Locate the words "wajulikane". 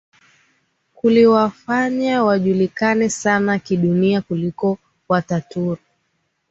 2.23-3.09